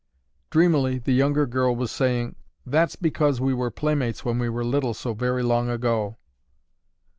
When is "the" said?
0.97-1.11